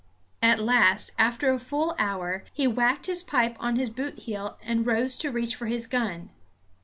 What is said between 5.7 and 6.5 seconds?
gun.